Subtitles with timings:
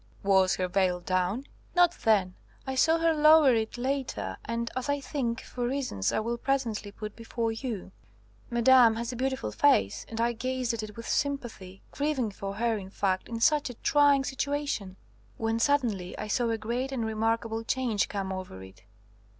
[0.23, 1.45] "Was her veil down?"
[1.75, 2.33] "Not then.
[2.65, 6.91] I saw her lower it later, and, as I think, for reasons I will presently
[6.91, 7.91] put before you.
[8.49, 12.79] Madame has a beautiful face, and I gazed at it with sympathy, grieving for her,
[12.79, 14.95] in fact, in such a trying situation;
[15.37, 18.81] when suddenly I saw a great and remarkable change come over it."